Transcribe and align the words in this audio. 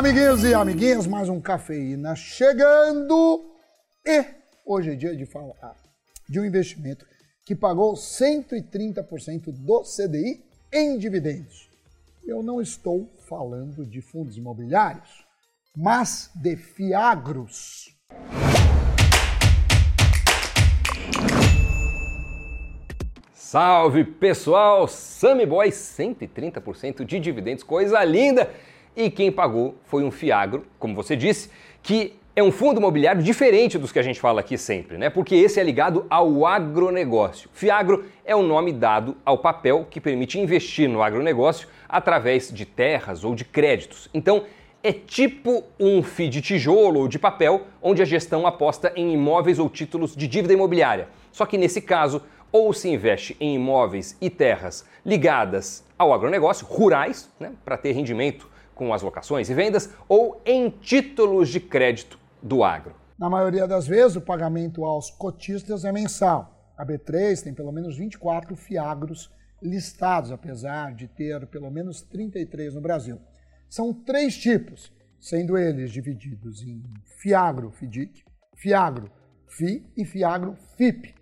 Amiguinhos 0.00 0.42
e 0.44 0.54
amiguinhas, 0.54 1.06
mais 1.06 1.28
um 1.28 1.38
cafeína 1.38 2.16
chegando. 2.16 3.52
E 4.02 4.24
hoje 4.64 4.92
é 4.92 4.94
dia 4.94 5.14
de 5.14 5.26
falar 5.26 5.76
de 6.26 6.40
um 6.40 6.44
investimento 6.46 7.04
que 7.44 7.54
pagou 7.54 7.92
130% 7.92 9.52
do 9.52 9.82
CDI 9.82 10.42
em 10.72 10.96
dividendos. 10.96 11.68
Eu 12.24 12.42
não 12.42 12.62
estou 12.62 13.14
falando 13.28 13.84
de 13.84 14.00
fundos 14.00 14.38
imobiliários, 14.38 15.22
mas 15.76 16.30
de 16.34 16.56
fiagros. 16.56 17.94
Salve 23.34 24.04
pessoal, 24.04 24.88
Sammy 24.88 25.44
Boy 25.44 25.68
130% 25.68 27.04
de 27.04 27.20
dividendos, 27.20 27.62
coisa 27.62 28.02
linda! 28.02 28.50
E 29.00 29.10
quem 29.10 29.32
pagou 29.32 29.76
foi 29.86 30.04
um 30.04 30.10
Fiagro, 30.10 30.66
como 30.78 30.94
você 30.94 31.16
disse, 31.16 31.48
que 31.82 32.12
é 32.36 32.42
um 32.42 32.52
fundo 32.52 32.80
imobiliário 32.80 33.22
diferente 33.22 33.78
dos 33.78 33.90
que 33.90 33.98
a 33.98 34.02
gente 34.02 34.20
fala 34.20 34.40
aqui 34.40 34.58
sempre, 34.58 34.98
né? 34.98 35.08
Porque 35.08 35.34
esse 35.34 35.58
é 35.58 35.62
ligado 35.62 36.04
ao 36.10 36.44
agronegócio. 36.44 37.48
Fiagro 37.54 38.04
é 38.26 38.36
o 38.36 38.42
nome 38.42 38.74
dado 38.74 39.16
ao 39.24 39.38
papel 39.38 39.86
que 39.90 40.02
permite 40.02 40.38
investir 40.38 40.86
no 40.86 41.02
agronegócio 41.02 41.66
através 41.88 42.52
de 42.52 42.66
terras 42.66 43.24
ou 43.24 43.34
de 43.34 43.42
créditos. 43.42 44.10
Então, 44.12 44.44
é 44.82 44.92
tipo 44.92 45.64
um 45.80 46.02
FII 46.02 46.28
de 46.28 46.42
tijolo 46.42 47.00
ou 47.00 47.08
de 47.08 47.18
papel, 47.18 47.62
onde 47.80 48.02
a 48.02 48.04
gestão 48.04 48.46
aposta 48.46 48.92
em 48.94 49.14
imóveis 49.14 49.58
ou 49.58 49.70
títulos 49.70 50.14
de 50.14 50.28
dívida 50.28 50.52
imobiliária. 50.52 51.08
Só 51.32 51.46
que 51.46 51.56
nesse 51.56 51.80
caso, 51.80 52.20
ou 52.52 52.70
se 52.74 52.90
investe 52.90 53.34
em 53.40 53.54
imóveis 53.54 54.14
e 54.20 54.28
terras 54.28 54.84
ligadas 55.06 55.82
ao 55.96 56.12
agronegócio, 56.12 56.66
rurais, 56.66 57.30
né, 57.40 57.52
para 57.64 57.78
ter 57.78 57.92
rendimento 57.92 58.50
com 58.80 58.94
as 58.94 59.02
locações 59.02 59.50
e 59.50 59.54
vendas, 59.54 59.90
ou 60.08 60.40
em 60.42 60.70
títulos 60.70 61.50
de 61.50 61.60
crédito 61.60 62.18
do 62.42 62.64
agro. 62.64 62.94
Na 63.18 63.28
maioria 63.28 63.68
das 63.68 63.86
vezes, 63.86 64.16
o 64.16 64.22
pagamento 64.22 64.86
aos 64.86 65.10
cotistas 65.10 65.84
é 65.84 65.92
mensal. 65.92 66.72
A 66.78 66.86
B3 66.86 67.42
tem 67.42 67.52
pelo 67.52 67.72
menos 67.72 67.98
24 67.98 68.56
fiagros 68.56 69.30
listados, 69.62 70.32
apesar 70.32 70.94
de 70.94 71.06
ter 71.08 71.46
pelo 71.48 71.70
menos 71.70 72.00
33 72.00 72.74
no 72.74 72.80
Brasil. 72.80 73.20
São 73.68 73.92
três 73.92 74.34
tipos, 74.34 74.90
sendo 75.20 75.58
eles 75.58 75.92
divididos 75.92 76.62
em 76.62 76.82
fiagro 77.20 77.70
FIDIC, 77.72 78.24
fiagro 78.56 79.10
FI 79.46 79.92
e 79.94 80.06
fiagro 80.06 80.56
FIP. 80.78 81.14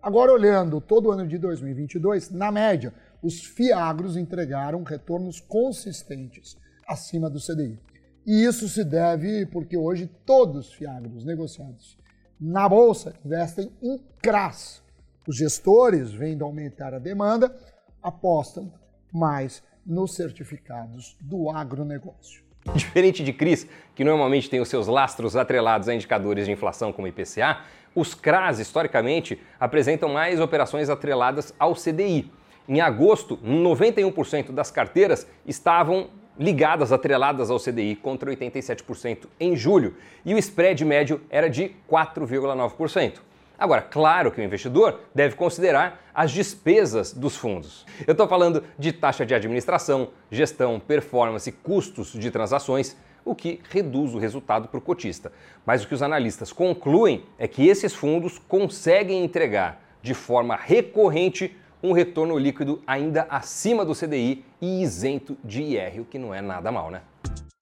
Agora, 0.00 0.30
olhando 0.30 0.80
todo 0.80 1.08
o 1.08 1.10
ano 1.10 1.26
de 1.26 1.38
2022, 1.38 2.30
na 2.30 2.52
média, 2.52 2.94
os 3.20 3.44
fiagros 3.44 4.16
entregaram 4.16 4.84
retornos 4.84 5.40
consistentes 5.40 6.56
acima 6.90 7.30
do 7.30 7.38
CDI. 7.38 7.78
E 8.26 8.44
isso 8.44 8.68
se 8.68 8.84
deve 8.84 9.46
porque 9.46 9.76
hoje 9.76 10.10
todos 10.26 10.68
os 10.68 10.74
fiagros 10.74 11.24
negociados 11.24 11.96
na 12.38 12.68
bolsa 12.68 13.14
investem 13.24 13.70
em 13.80 13.98
CRAS. 14.20 14.82
Os 15.26 15.36
gestores, 15.36 16.10
vendo 16.10 16.44
aumentar 16.44 16.92
a 16.92 16.98
demanda, 16.98 17.54
apostam 18.02 18.72
mais 19.12 19.62
nos 19.86 20.14
certificados 20.14 21.16
do 21.20 21.48
agronegócio. 21.50 22.42
Diferente 22.74 23.22
de 23.22 23.32
CRIs, 23.32 23.66
que 23.94 24.04
normalmente 24.04 24.50
tem 24.50 24.60
os 24.60 24.68
seus 24.68 24.86
lastros 24.86 25.36
atrelados 25.36 25.88
a 25.88 25.94
indicadores 25.94 26.46
de 26.46 26.52
inflação 26.52 26.92
como 26.92 27.06
IPCA, 27.06 27.60
os 27.94 28.14
CRAs, 28.14 28.58
historicamente, 28.58 29.40
apresentam 29.58 30.08
mais 30.08 30.40
operações 30.40 30.88
atreladas 30.88 31.54
ao 31.58 31.74
CDI. 31.74 32.30
Em 32.68 32.80
agosto, 32.80 33.36
91% 33.38 34.52
das 34.52 34.70
carteiras 34.70 35.26
estavam 35.46 36.08
ligadas, 36.40 36.90
atreladas 36.90 37.50
ao 37.50 37.60
CDI, 37.60 37.94
contra 37.96 38.34
87% 38.34 39.26
em 39.38 39.54
julho, 39.54 39.94
e 40.24 40.34
o 40.34 40.38
spread 40.38 40.82
médio 40.86 41.20
era 41.28 41.50
de 41.50 41.72
4,9%. 41.88 43.18
Agora, 43.58 43.82
claro 43.82 44.32
que 44.32 44.40
o 44.40 44.44
investidor 44.44 45.00
deve 45.14 45.36
considerar 45.36 46.02
as 46.14 46.30
despesas 46.30 47.12
dos 47.12 47.36
fundos. 47.36 47.84
Eu 48.06 48.12
estou 48.12 48.26
falando 48.26 48.64
de 48.78 48.90
taxa 48.90 49.26
de 49.26 49.34
administração, 49.34 50.12
gestão, 50.30 50.80
performance, 50.80 51.52
custos 51.52 52.14
de 52.14 52.30
transações, 52.30 52.96
o 53.22 53.34
que 53.34 53.60
reduz 53.68 54.14
o 54.14 54.18
resultado 54.18 54.66
para 54.68 54.78
o 54.78 54.80
cotista. 54.80 55.30
Mas 55.66 55.84
o 55.84 55.88
que 55.88 55.94
os 55.94 56.00
analistas 56.00 56.54
concluem 56.54 57.22
é 57.38 57.46
que 57.46 57.68
esses 57.68 57.94
fundos 57.94 58.38
conseguem 58.38 59.22
entregar 59.22 59.78
de 60.00 60.14
forma 60.14 60.56
recorrente 60.56 61.54
um 61.82 61.92
retorno 61.92 62.38
líquido 62.38 62.82
ainda 62.86 63.22
acima 63.22 63.84
do 63.84 63.94
CDI 63.94 64.44
e 64.60 64.82
isento 64.82 65.36
de 65.44 65.62
IR, 65.62 66.00
o 66.00 66.04
que 66.04 66.18
não 66.18 66.34
é 66.34 66.40
nada 66.40 66.70
mal, 66.70 66.90
né? 66.90 67.02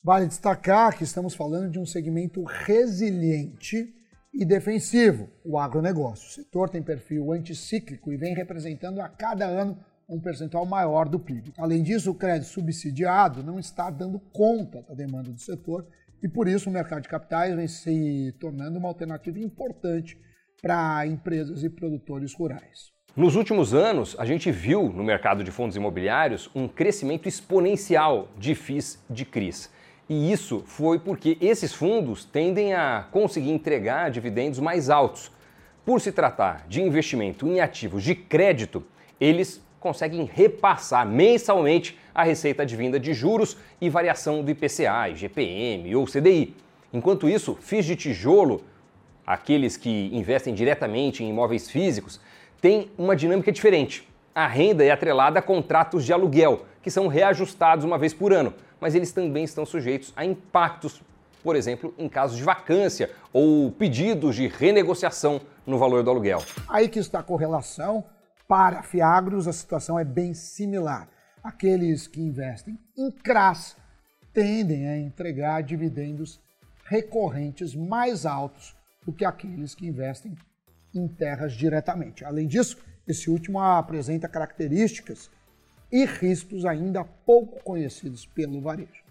Vale 0.03 0.27
destacar 0.27 0.97
que 0.97 1.05
estamos 1.05 1.35
falando 1.35 1.71
de 1.71 1.79
um 1.79 1.87
segmento 1.87 2.43
resiliente 2.43 3.95
e 4.33 4.45
defensivo, 4.45 5.29
o 5.45 5.59
agronegócio. 5.59 6.29
O 6.29 6.33
setor 6.33 6.69
tem 6.69 6.83
perfil 6.83 7.33
anticíclico 7.33 8.13
e 8.13 8.17
vem 8.17 8.35
representando 8.35 9.01
a 9.01 9.09
cada 9.09 9.47
ano 9.47 9.79
um 10.09 10.21
percentual 10.21 10.65
maior 10.65 11.09
do 11.09 11.19
PIB. 11.19 11.53
Além 11.59 11.83
disso, 11.83 12.11
o 12.11 12.15
crédito 12.15 12.49
subsidiado 12.49 13.43
não 13.43 13.59
está 13.59 13.91
dando 13.91 14.19
conta 14.33 14.83
da 14.83 14.95
demanda 14.95 15.31
do 15.31 15.41
setor 15.41 15.87
e 16.23 16.29
por 16.29 16.49
isso 16.49 16.71
o 16.71 16.73
mercado 16.73 17.03
de 17.03 17.09
capitais 17.09 17.55
vem 17.55 17.69
se 17.69 18.35
tornando 18.41 18.79
uma 18.79 18.89
alternativa 18.89 19.39
importante 19.39 20.19
para 20.63 21.07
empresas 21.07 21.63
e 21.63 21.69
produtores 21.69 22.35
rurais. 22.35 22.98
Nos 23.19 23.35
últimos 23.35 23.75
anos, 23.75 24.15
a 24.17 24.25
gente 24.25 24.49
viu 24.49 24.93
no 24.95 25.03
mercado 25.03 25.43
de 25.43 25.51
fundos 25.51 25.75
imobiliários 25.75 26.49
um 26.55 26.69
crescimento 26.69 27.27
exponencial 27.27 28.29
de 28.39 28.55
FIIs 28.55 29.03
de 29.11 29.25
CRIs. 29.25 29.69
E 30.09 30.31
isso 30.31 30.63
foi 30.65 31.01
porque 31.01 31.37
esses 31.41 31.75
fundos 31.75 32.25
tendem 32.25 32.75
a 32.75 33.09
conseguir 33.11 33.51
entregar 33.51 34.13
dividendos 34.13 34.61
mais 34.61 34.89
altos. 34.89 35.33
Por 35.85 36.01
se 36.01 36.13
tratar 36.13 36.65
de 36.69 36.81
investimento 36.81 37.45
em 37.49 37.59
ativos 37.59 38.05
de 38.05 38.15
crédito, 38.15 38.85
eles 39.21 39.61
conseguem 39.81 40.23
repassar 40.33 41.05
mensalmente 41.05 41.99
a 42.15 42.23
receita 42.23 42.63
advinda 42.63 43.01
de 43.01 43.13
juros 43.15 43.57
e 43.81 43.91
variação 43.91 44.45
do 44.45 44.51
IPCA, 44.53 45.09
IGPM 45.11 45.93
ou 45.97 46.07
CDI. 46.07 46.55
Enquanto 46.93 47.29
isso, 47.29 47.59
FIIs 47.61 47.85
de 47.85 47.97
tijolo, 47.97 48.63
aqueles 49.27 49.77
que 49.77 50.09
investem 50.13 50.55
diretamente 50.55 51.25
em 51.25 51.31
imóveis 51.31 51.69
físicos, 51.69 52.21
têm 52.61 52.91
uma 52.97 53.15
dinâmica 53.17 53.53
diferente. 53.53 54.09
A 54.35 54.47
renda 54.47 54.85
é 54.85 54.91
atrelada 54.91 55.39
a 55.39 55.43
contratos 55.43 56.05
de 56.05 56.13
aluguel, 56.13 56.65
que 56.83 56.91
são 56.91 57.09
reajustados 57.09 57.85
uma 57.85 57.99
vez 57.99 58.15
por 58.15 58.33
ano, 58.33 58.55
mas 58.81 58.95
eles 58.95 59.13
também 59.13 59.45
estão 59.45 59.67
sujeitos 59.67 60.13
a 60.17 60.25
impactos, 60.25 61.03
por 61.43 61.57
exemplo, 61.57 61.93
em 61.99 62.09
casos 62.09 62.37
de 62.37 62.45
vacância 62.45 63.11
ou 63.33 63.71
pedidos 63.73 64.37
de 64.37 64.47
renegociação 64.47 65.41
no 65.67 65.79
valor 65.79 66.03
do 66.03 66.11
aluguel. 66.11 66.43
Aí 66.69 66.89
que 66.89 66.99
está 66.99 67.19
a 67.19 67.23
correlação 67.23 68.05
para 68.47 68.83
Fiagros, 68.83 69.47
a 69.47 69.53
situação 69.53 69.99
é 69.99 70.05
bem 70.05 70.35
similar. 70.35 71.09
Aqueles 71.43 72.07
que 72.07 72.21
investem 72.21 72.79
em 72.97 73.11
CRAS 73.11 73.77
tendem 74.33 74.89
a 74.89 74.99
entregar 74.99 75.63
dividendos 75.63 76.41
recorrentes 76.85 77.75
mais 77.75 78.25
altos 78.25 78.75
do 79.05 79.13
que 79.13 79.25
aqueles 79.25 79.75
que 79.75 79.87
investem 79.87 80.37
em 80.95 81.07
terras 81.07 81.53
diretamente. 81.53 82.25
Além 82.25 82.47
disso, 82.47 82.79
esse 83.07 83.31
último 83.31 83.61
apresenta 83.61 84.29
características 84.29 85.31
e 85.91 86.05
riscos 86.05 86.65
ainda 86.65 87.05
pouco 87.05 87.63
conhecidos 87.63 88.27
pelo 88.27 88.61
varejo. 88.61 89.03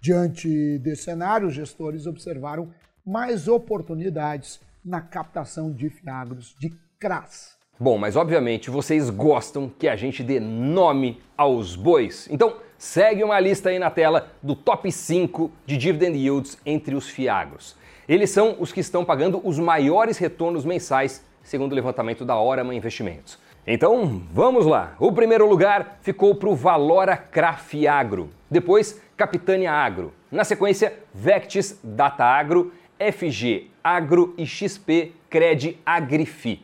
Diante 0.00 0.78
desse 0.78 1.04
cenário, 1.04 1.48
os 1.48 1.54
gestores 1.54 2.06
observaram 2.06 2.72
mais 3.04 3.48
oportunidades 3.48 4.60
na 4.84 5.00
captação 5.00 5.70
de 5.72 5.88
fiagros 5.90 6.56
de 6.58 6.70
CRAS. 6.98 7.56
Bom, 7.78 7.98
mas 7.98 8.16
obviamente 8.16 8.70
vocês 8.70 9.10
gostam 9.10 9.68
que 9.68 9.88
a 9.88 9.96
gente 9.96 10.22
dê 10.22 10.38
nome 10.38 11.20
aos 11.36 11.74
bois. 11.74 12.28
Então, 12.30 12.56
segue 12.78 13.24
uma 13.24 13.38
lista 13.40 13.70
aí 13.70 13.78
na 13.78 13.90
tela 13.90 14.30
do 14.42 14.54
top 14.54 14.90
5 14.90 15.50
de 15.66 15.76
dividend 15.76 16.16
yields 16.16 16.58
entre 16.64 16.94
os 16.94 17.08
fiagros. 17.08 17.76
Eles 18.08 18.30
são 18.30 18.56
os 18.58 18.72
que 18.72 18.80
estão 18.80 19.04
pagando 19.04 19.40
os 19.44 19.58
maiores 19.58 20.18
retornos 20.18 20.64
mensais, 20.64 21.24
segundo 21.42 21.72
o 21.72 21.74
levantamento 21.74 22.24
da 22.24 22.38
Orama 22.38 22.74
Investimentos. 22.74 23.38
Então, 23.66 24.22
vamos 24.32 24.66
lá. 24.66 24.96
O 24.98 25.12
primeiro 25.12 25.48
lugar 25.48 25.98
ficou 26.02 26.34
para 26.34 26.48
o 26.48 26.54
Valora 26.54 27.16
Crafiagro. 27.16 28.30
Depois, 28.50 29.00
Capitânia 29.16 29.72
Agro. 29.72 30.12
Na 30.30 30.44
sequência, 30.44 30.92
Vectis 31.14 31.78
Data 31.82 32.24
Agro, 32.24 32.72
FG 32.98 33.70
Agro 33.82 34.34
e 34.36 34.46
XP 34.46 35.12
Cred 35.30 35.78
Agrifi. 35.86 36.62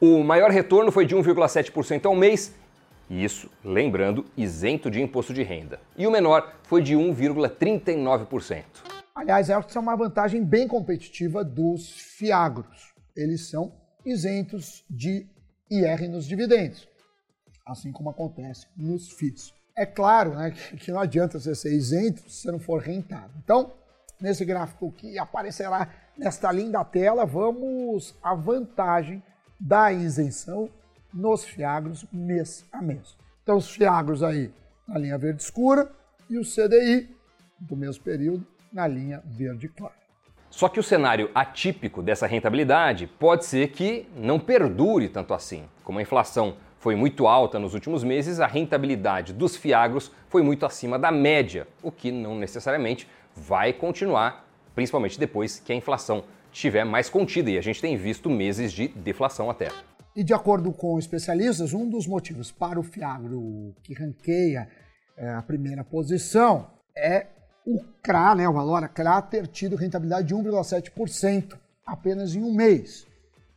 O 0.00 0.22
maior 0.22 0.50
retorno 0.50 0.90
foi 0.90 1.06
de 1.06 1.14
1,7% 1.14 2.06
ao 2.06 2.14
mês, 2.16 2.54
isso, 3.10 3.50
lembrando, 3.62 4.24
isento 4.36 4.90
de 4.90 5.02
imposto 5.02 5.34
de 5.34 5.42
renda. 5.42 5.78
E 5.96 6.06
o 6.06 6.10
menor 6.10 6.54
foi 6.62 6.82
de 6.82 6.94
1,39%. 6.94 8.64
Aliás, 9.14 9.50
essa 9.50 9.78
é 9.78 9.80
uma 9.80 9.94
vantagem 9.94 10.42
bem 10.42 10.66
competitiva 10.66 11.44
dos 11.44 11.90
fiagros. 12.16 12.94
Eles 13.14 13.50
são 13.50 13.72
isentos 14.04 14.84
de 14.88 15.26
IR 15.70 16.08
nos 16.08 16.26
dividendos, 16.26 16.88
assim 17.66 17.92
como 17.92 18.10
acontece 18.10 18.66
nos 18.76 19.10
FIIs. 19.12 19.54
É 19.76 19.86
claro 19.86 20.34
né, 20.34 20.50
que 20.50 20.92
não 20.92 21.00
adianta 21.00 21.38
você 21.38 21.54
ser 21.54 21.72
isento 21.72 22.28
se 22.28 22.42
você 22.42 22.52
não 22.52 22.58
for 22.58 22.80
rentável. 22.80 23.30
Então, 23.42 23.72
nesse 24.20 24.44
gráfico 24.44 24.92
que 24.92 25.18
aparecerá 25.18 25.88
nesta 26.16 26.52
linda 26.52 26.84
tela, 26.84 27.24
vamos 27.24 28.14
à 28.22 28.34
vantagem 28.34 29.22
da 29.58 29.92
isenção 29.92 30.68
nos 31.12 31.44
fiagros 31.44 32.06
mês 32.12 32.66
a 32.70 32.82
mês. 32.82 33.16
Então, 33.42 33.56
os 33.56 33.70
fiagros 33.70 34.22
aí 34.22 34.52
na 34.86 34.98
linha 34.98 35.18
verde 35.18 35.42
escura 35.42 35.90
e 36.28 36.38
o 36.38 36.42
CDI 36.42 37.08
do 37.58 37.76
mesmo 37.76 38.02
período 38.02 38.46
na 38.72 38.86
linha 38.86 39.22
verde 39.24 39.68
clara. 39.68 40.01
Só 40.52 40.68
que 40.68 40.78
o 40.78 40.82
cenário 40.82 41.30
atípico 41.34 42.02
dessa 42.02 42.26
rentabilidade 42.26 43.06
pode 43.06 43.46
ser 43.46 43.68
que 43.68 44.06
não 44.14 44.38
perdure 44.38 45.08
tanto 45.08 45.32
assim. 45.32 45.64
Como 45.82 45.98
a 45.98 46.02
inflação 46.02 46.56
foi 46.78 46.94
muito 46.94 47.26
alta 47.26 47.58
nos 47.58 47.72
últimos 47.72 48.04
meses, 48.04 48.38
a 48.38 48.46
rentabilidade 48.46 49.32
dos 49.32 49.56
fiagros 49.56 50.12
foi 50.28 50.42
muito 50.42 50.66
acima 50.66 50.98
da 50.98 51.10
média, 51.10 51.66
o 51.82 51.90
que 51.90 52.12
não 52.12 52.36
necessariamente 52.36 53.08
vai 53.34 53.72
continuar, 53.72 54.46
principalmente 54.74 55.18
depois 55.18 55.58
que 55.58 55.72
a 55.72 55.74
inflação 55.74 56.22
estiver 56.52 56.84
mais 56.84 57.08
contida 57.08 57.50
e 57.50 57.56
a 57.56 57.62
gente 57.62 57.80
tem 57.80 57.96
visto 57.96 58.28
meses 58.28 58.74
de 58.74 58.88
deflação 58.88 59.48
até. 59.48 59.68
E 60.14 60.22
de 60.22 60.34
acordo 60.34 60.70
com 60.70 60.98
especialistas, 60.98 61.72
um 61.72 61.88
dos 61.88 62.06
motivos 62.06 62.52
para 62.52 62.78
o 62.78 62.82
fiagro 62.82 63.74
que 63.82 63.94
ranqueia 63.94 64.68
é, 65.16 65.30
a 65.30 65.40
primeira 65.40 65.82
posição 65.82 66.70
é 66.94 67.26
o 67.66 67.80
CRA, 68.02 68.34
né, 68.34 68.48
o 68.48 68.52
valor 68.52 68.88
CRA, 68.88 69.22
ter 69.22 69.46
tido 69.46 69.76
rentabilidade 69.76 70.28
de 70.28 70.34
1,7% 70.34 71.58
apenas 71.86 72.34
em 72.34 72.42
um 72.42 72.52
mês. 72.54 73.06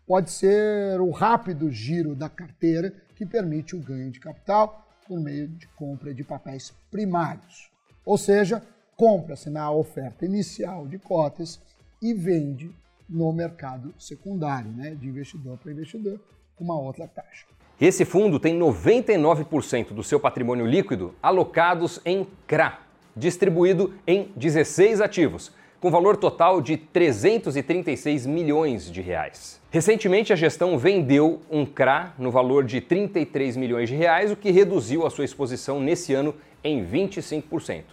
Pode 0.07 0.31
ser 0.31 0.99
o 1.01 1.09
rápido 1.09 1.71
giro 1.71 2.15
da 2.15 2.29
carteira 2.29 2.93
que 3.15 3.25
permite 3.25 3.75
o 3.75 3.79
ganho 3.79 4.11
de 4.11 4.19
capital 4.19 4.85
por 5.07 5.19
meio 5.19 5.47
de 5.47 5.67
compra 5.69 6.13
de 6.13 6.23
papéis 6.23 6.73
primários. 6.91 7.71
Ou 8.05 8.17
seja, 8.17 8.61
compra-se 8.95 9.49
na 9.49 9.71
oferta 9.71 10.25
inicial 10.25 10.87
de 10.87 10.99
cotas 10.99 11.59
e 12.01 12.13
vende 12.13 12.71
no 13.09 13.31
mercado 13.31 13.93
secundário, 13.97 14.71
né, 14.71 14.95
de 14.95 15.07
investidor 15.07 15.57
para 15.57 15.71
investidor, 15.71 16.19
com 16.55 16.63
uma 16.63 16.79
outra 16.79 17.07
taxa. 17.07 17.45
Esse 17.79 18.05
fundo 18.05 18.39
tem 18.39 18.57
99% 18.57 19.93
do 19.93 20.03
seu 20.03 20.19
patrimônio 20.19 20.65
líquido 20.65 21.13
alocados 21.21 21.99
em 22.05 22.25
CRA, 22.47 22.79
distribuído 23.15 23.93
em 24.05 24.31
16 24.35 25.01
ativos, 25.01 25.51
com 25.79 25.91
valor 25.91 26.17
total 26.17 26.61
de 26.61 26.77
336 26.77 28.25
milhões 28.25 28.91
de 28.91 29.01
reais. 29.01 29.61
Recentemente, 29.69 30.33
a 30.33 30.35
gestão 30.35 30.77
vendeu 30.77 31.41
um 31.49 31.65
CRA 31.65 32.13
no 32.17 32.31
valor 32.31 32.63
de 32.63 32.81
33 32.81 33.55
milhões 33.55 33.89
de 33.89 33.95
reais, 33.95 34.31
o 34.31 34.35
que 34.35 34.51
reduziu 34.51 35.05
a 35.05 35.09
sua 35.09 35.25
exposição 35.25 35.79
nesse 35.79 36.13
ano 36.13 36.33
em 36.63 36.83
25%. 36.83 37.83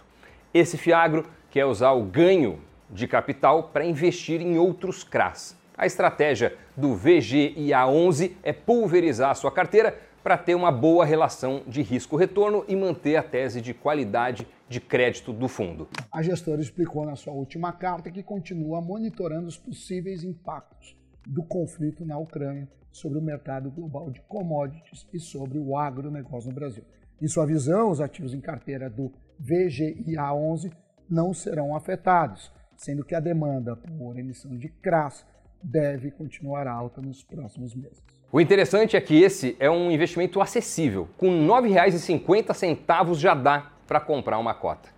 Esse 0.53 0.77
Fiagro 0.77 1.25
quer 1.51 1.65
usar 1.65 1.91
o 1.91 2.03
ganho 2.03 2.59
de 2.89 3.07
capital 3.07 3.63
para 3.63 3.85
investir 3.85 4.41
em 4.41 4.57
outros 4.57 5.03
CRAs. 5.03 5.57
A 5.77 5.85
estratégia 5.85 6.55
do 6.75 6.89
VGIA11 6.95 8.31
é 8.43 8.53
pulverizar 8.53 9.31
a 9.31 9.35
sua 9.35 9.51
carteira 9.51 9.99
para 10.23 10.37
ter 10.37 10.55
uma 10.55 10.71
boa 10.71 11.03
relação 11.03 11.63
de 11.67 11.81
risco-retorno 11.81 12.63
e 12.67 12.75
manter 12.75 13.17
a 13.17 13.23
tese 13.23 13.59
de 13.59 13.73
qualidade 13.73 14.47
de 14.73 14.81
crédito 14.81 15.31
do 15.31 15.47
fundo. 15.47 15.87
A 16.11 16.23
gestora 16.23 16.59
explicou 16.59 17.05
na 17.05 17.15
sua 17.15 17.31
última 17.31 17.71
carta 17.71 18.09
que 18.09 18.23
continua 18.23 18.81
monitorando 18.81 19.47
os 19.47 19.57
possíveis 19.57 20.23
impactos 20.23 20.97
do 21.27 21.43
conflito 21.43 22.03
na 22.03 22.17
Ucrânia 22.17 22.67
sobre 22.91 23.19
o 23.19 23.21
mercado 23.21 23.69
global 23.69 24.09
de 24.09 24.19
commodities 24.21 25.07
e 25.13 25.19
sobre 25.19 25.59
o 25.59 25.77
agronegócio 25.77 26.49
no 26.49 26.55
Brasil. 26.55 26.83
Em 27.21 27.27
sua 27.27 27.45
visão, 27.45 27.91
os 27.91 28.01
ativos 28.01 28.33
em 28.33 28.41
carteira 28.41 28.89
do 28.89 29.13
VGIA11 29.41 30.71
não 31.07 31.33
serão 31.33 31.75
afetados, 31.75 32.51
sendo 32.75 33.05
que 33.05 33.13
a 33.13 33.19
demanda 33.19 33.75
por 33.75 34.17
emissão 34.17 34.57
de 34.57 34.69
CRAS 34.69 35.25
deve 35.61 36.09
continuar 36.11 36.67
alta 36.67 36.99
nos 36.99 37.23
próximos 37.23 37.75
meses. 37.75 38.03
O 38.31 38.41
interessante 38.41 38.97
é 38.97 39.01
que 39.01 39.21
esse 39.21 39.55
é 39.59 39.69
um 39.69 39.91
investimento 39.91 40.41
acessível. 40.41 41.07
Com 41.17 41.27
R$ 41.27 41.69
9,50 41.69 43.15
já 43.15 43.35
dá 43.35 43.72
para 43.87 43.99
comprar 43.99 44.37
uma 44.37 44.53
cota. 44.53 44.89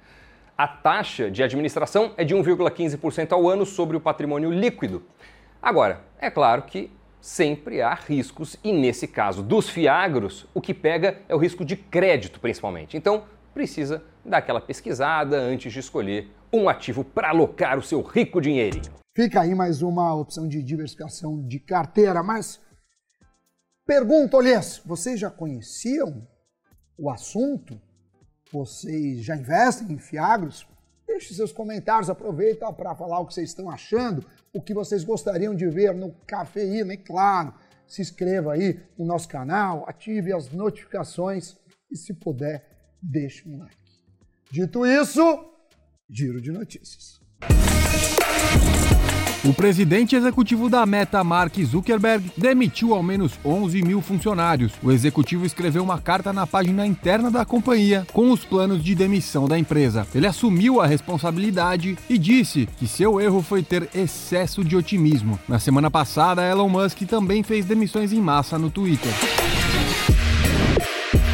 A 0.58 0.68
taxa 0.68 1.30
de 1.30 1.44
administração 1.44 2.14
é 2.16 2.24
de 2.24 2.34
1,15% 2.34 3.34
ao 3.34 3.50
ano 3.50 3.66
sobre 3.66 3.98
o 3.98 4.02
patrimônio 4.02 4.52
líquido. 4.52 5.04
Agora, 5.62 6.02
é 6.20 6.30
claro 6.30 6.62
que 6.62 6.92
sempre 7.20 7.82
há 7.82 7.94
riscos 7.94 8.56
e 8.64 8.72
nesse 8.72 9.08
caso 9.08 9.42
dos 9.42 9.68
fiagros, 9.68 10.46
o 10.54 10.62
que 10.62 10.74
pega 10.74 11.22
é 11.28 11.36
o 11.36 11.40
risco 11.40 11.66
de 11.66 11.76
crédito 11.76 12.40
principalmente. 12.40 12.96
Então, 12.96 13.24
precisa 13.54 14.04
dar 14.24 14.38
aquela 14.38 14.62
pesquisada 14.62 15.38
antes 15.38 15.74
de 15.74 15.80
escolher 15.80 16.30
um 16.54 16.70
ativo 16.70 17.04
para 17.04 17.30
alocar 17.30 17.78
o 17.78 17.84
seu 17.84 18.02
rico 18.02 18.40
dinheirinho. 18.40 18.94
Fica 19.16 19.42
aí 19.42 19.56
mais 19.56 19.82
uma 19.82 20.14
opção 20.14 20.48
de 20.48 20.62
diversificação 20.62 21.42
de 21.48 21.60
carteira, 21.60 22.22
mas 22.22 22.62
pergunto-lhes, 23.86 24.82
vocês 24.86 25.20
já 25.20 25.30
conheciam 25.30 26.28
o 26.98 27.10
assunto? 27.10 27.80
Vocês 28.52 29.24
já 29.24 29.36
investem 29.36 29.92
em 29.92 29.98
Fiagros? 29.98 30.68
Deixe 31.08 31.34
seus 31.34 31.52
comentários, 31.52 32.10
aproveita 32.10 32.72
para 32.74 32.96
falar 32.96 33.20
o 33.20 33.26
que 33.26 33.34
vocês 33.34 33.50
estão 33.50 33.70
achando, 33.70 34.26
o 34.54 34.62
que 34.62 34.74
vocês 34.74 35.04
gostariam 35.04 35.56
de 35.56 35.68
ver 35.68 35.94
no 35.94 36.12
Cafeína, 36.28 36.94
e 36.94 36.98
claro, 36.98 37.54
se 37.88 38.02
inscreva 38.02 38.54
aí 38.54 38.80
no 38.98 39.06
nosso 39.06 39.28
canal, 39.28 39.88
ative 39.88 40.34
as 40.34 40.50
notificações 40.50 41.56
e 41.92 41.98
se 41.98 42.14
puder, 42.14 42.68
deixe 43.02 43.48
um 43.48 43.60
like. 43.60 43.76
Dito 44.52 44.86
isso, 44.86 45.22
giro 46.10 46.42
de 46.42 46.52
notícias. 46.52 47.20
O 49.48 49.54
presidente 49.54 50.16
executivo 50.16 50.72
da 50.72 50.84
Meta, 50.88 51.24
Mark 51.24 51.54
Zuckerberg, 51.64 52.32
demitiu 52.36 52.96
ao 52.96 53.04
menos 53.04 53.34
11 53.46 53.84
mil 53.84 54.02
funcionários. 54.02 54.74
O 54.82 54.92
executivo 54.92 55.46
escreveu 55.46 55.84
uma 55.84 56.00
carta 56.00 56.34
na 56.34 56.48
página 56.48 56.84
interna 56.88 57.30
da 57.30 57.46
companhia 57.46 58.08
com 58.12 58.32
os 58.32 58.44
planos 58.44 58.84
de 58.84 58.96
demissão 58.96 59.48
da 59.48 59.60
empresa. 59.60 60.08
Ele 60.16 60.26
assumiu 60.26 60.82
a 60.82 60.88
responsabilidade 60.88 61.96
e 62.10 62.18
disse 62.18 62.68
que 62.80 62.88
seu 62.88 63.22
erro 63.22 63.44
foi 63.44 63.62
ter 63.62 63.88
excesso 63.94 64.64
de 64.64 64.76
otimismo. 64.76 65.40
Na 65.48 65.60
semana 65.60 65.92
passada, 65.92 66.42
Elon 66.42 66.68
Musk 66.68 67.04
também 67.04 67.44
fez 67.44 67.66
demissões 67.66 68.12
em 68.12 68.20
massa 68.20 68.58
no 68.58 68.72
Twitter. 68.72 69.14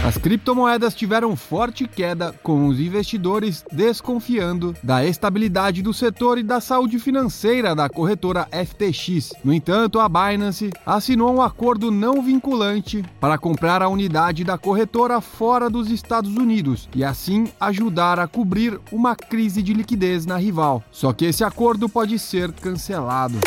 As 0.04 0.18
criptomoedas 0.18 0.96
tiveram 0.96 1.36
forte 1.36 1.88
queda, 1.88 2.34
com 2.42 2.68
os 2.68 2.80
investidores 2.80 3.64
desconfiando 3.72 4.76
da 4.82 5.06
estabilidade 5.06 5.84
do 5.84 5.94
setor 5.94 6.40
e 6.40 6.44
da 6.44 6.60
saúde 6.60 6.98
financeira 6.98 7.76
da 7.76 7.88
corretora 7.88 8.48
FTX. 8.52 9.32
No 9.44 9.54
entanto, 9.54 10.00
a 10.00 10.10
Binance 10.10 10.72
assinou 10.84 11.32
um 11.36 11.42
acordo 11.42 11.92
não 11.92 12.20
vinculante 12.24 13.06
para 13.20 13.38
comprar 13.38 13.84
a 13.84 13.90
unidade 13.90 14.44
da 14.44 14.58
corretora 14.58 15.22
fora 15.22 15.70
dos 15.70 15.92
Estados 15.92 16.36
Unidos 16.36 16.90
e 16.96 17.04
assim 17.04 17.50
ajudar 17.60 18.18
a 18.18 18.28
cobrir 18.28 18.80
uma 18.92 19.16
crise 19.16 19.62
de 19.62 19.72
liquidez 19.72 20.26
na 20.26 20.38
rival. 20.38 20.84
Só 20.92 21.14
que 21.14 21.26
esse 21.26 21.44
acordo 21.44 21.88
pode 21.88 22.18
ser 22.18 22.52
cancelado. 22.54 23.38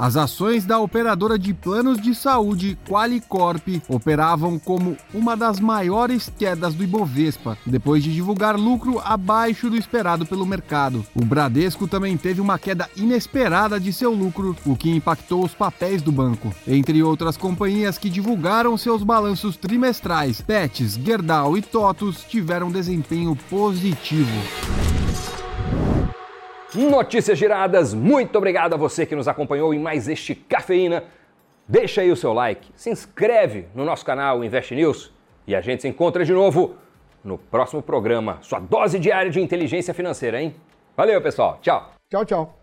As 0.00 0.16
ações 0.16 0.64
da 0.64 0.78
operadora 0.78 1.38
de 1.38 1.52
planos 1.52 2.00
de 2.00 2.14
saúde 2.14 2.78
Qualicorp 2.88 3.82
operavam 3.86 4.58
como 4.58 4.96
uma 5.12 5.36
das 5.36 5.60
maiores 5.60 6.32
quedas 6.38 6.72
do 6.72 6.82
Ibovespa, 6.82 7.58
depois 7.66 8.02
de 8.02 8.10
divulgar 8.10 8.58
lucro 8.58 8.98
abaixo 9.04 9.68
do 9.68 9.76
esperado 9.76 10.24
pelo 10.24 10.46
mercado. 10.46 11.04
O 11.14 11.22
Bradesco 11.22 11.86
também 11.86 12.16
teve 12.16 12.40
uma 12.40 12.58
queda 12.58 12.88
inesperada 12.96 13.78
de 13.78 13.92
seu 13.92 14.14
lucro, 14.14 14.56
o 14.64 14.74
que 14.74 14.88
impactou 14.88 15.44
os 15.44 15.52
papéis 15.52 16.00
do 16.00 16.10
banco. 16.10 16.50
Entre 16.66 17.02
outras 17.02 17.36
companhias 17.36 17.98
que 17.98 18.08
divulgaram 18.08 18.78
seus 18.78 19.02
balanços 19.02 19.54
trimestrais, 19.54 20.40
Pets, 20.40 20.94
Gerdau 20.94 21.58
e 21.58 21.60
Totus 21.60 22.24
tiveram 22.24 22.72
desempenho 22.72 23.36
positivo. 23.50 24.30
Notícias 26.74 27.36
giradas, 27.36 27.92
muito 27.92 28.38
obrigado 28.38 28.74
a 28.74 28.76
você 28.76 29.04
que 29.04 29.16
nos 29.16 29.26
acompanhou 29.26 29.74
em 29.74 29.78
mais 29.78 30.06
este 30.06 30.36
Cafeína. 30.36 31.02
Deixa 31.66 32.00
aí 32.00 32.12
o 32.12 32.16
seu 32.16 32.32
like, 32.32 32.68
se 32.76 32.90
inscreve 32.90 33.66
no 33.74 33.84
nosso 33.84 34.04
canal 34.04 34.44
Invest 34.44 34.74
News 34.74 35.12
e 35.48 35.54
a 35.54 35.60
gente 35.60 35.82
se 35.82 35.88
encontra 35.88 36.24
de 36.24 36.32
novo 36.32 36.76
no 37.24 37.36
próximo 37.36 37.82
programa. 37.82 38.38
Sua 38.40 38.60
dose 38.60 39.00
diária 39.00 39.32
de 39.32 39.40
inteligência 39.40 39.92
financeira, 39.92 40.40
hein? 40.40 40.54
Valeu, 40.96 41.20
pessoal. 41.20 41.58
Tchau. 41.60 41.92
Tchau, 42.08 42.24
tchau. 42.24 42.59